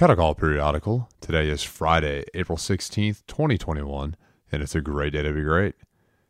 [0.00, 1.10] Catechol Periodical.
[1.20, 4.16] Today is Friday, April 16th, 2021,
[4.50, 5.74] and it's a great day to be great.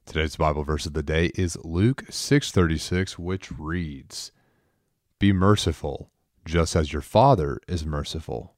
[0.04, 4.33] Today's Bible verse of the day is Luke 6:36, which reads,
[5.20, 6.11] "Be merciful,
[6.45, 8.56] just as your Father is merciful."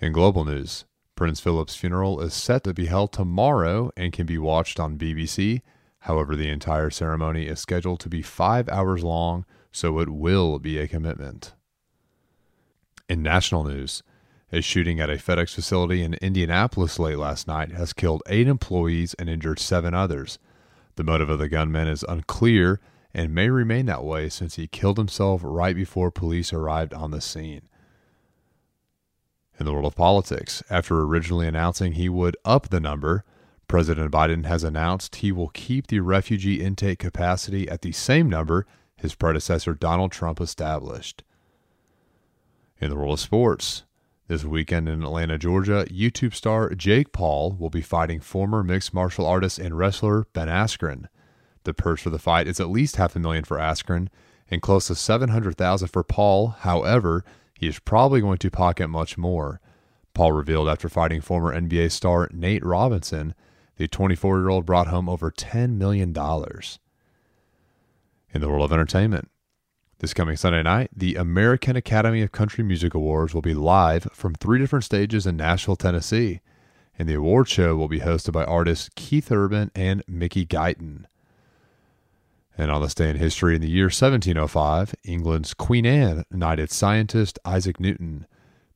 [0.00, 4.38] In global news, Prince Philip's funeral is set to be held tomorrow and can be
[4.38, 5.60] watched on BBC.
[5.98, 10.78] However, the entire ceremony is scheduled to be 5 hours long, so it will be
[10.78, 11.52] a commitment.
[13.08, 14.02] In national news,
[14.52, 19.14] a shooting at a FedEx facility in Indianapolis late last night has killed eight employees
[19.14, 20.38] and injured seven others.
[20.96, 22.80] The motive of the gunman is unclear
[23.14, 27.22] and may remain that way since he killed himself right before police arrived on the
[27.22, 27.62] scene.
[29.58, 33.24] In the world of politics, after originally announcing he would up the number,
[33.68, 38.66] President Biden has announced he will keep the refugee intake capacity at the same number
[38.96, 41.22] his predecessor Donald Trump established.
[42.80, 43.82] In the world of sports,
[44.28, 49.26] this weekend in Atlanta, Georgia, YouTube star Jake Paul will be fighting former mixed martial
[49.26, 51.06] artist and wrestler Ben Askren.
[51.64, 54.06] The purse for the fight is at least half a million for Askren
[54.48, 56.54] and close to 700,000 for Paul.
[56.60, 59.60] However, he is probably going to pocket much more.
[60.14, 63.34] Paul revealed after fighting former NBA star Nate Robinson,
[63.76, 66.10] the 24 year old brought home over $10 million.
[68.32, 69.28] In the world of entertainment,
[70.00, 74.34] this coming Sunday night, the American Academy of Country Music Awards will be live from
[74.34, 76.40] three different stages in Nashville, Tennessee,
[76.96, 81.06] and the award show will be hosted by artists Keith Urban and Mickey Guyton.
[82.56, 87.40] And on this day in history, in the year 1705, England's Queen Anne knighted scientist
[87.44, 88.26] Isaac Newton,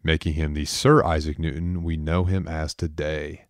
[0.03, 3.47] making him the Sir Isaac Newton we know him as today.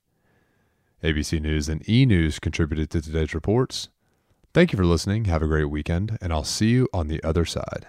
[1.03, 3.89] ABC News and E News contributed to today's reports.
[4.55, 5.25] Thank you for listening.
[5.25, 7.87] Have a great weekend, and I'll see you on the other side.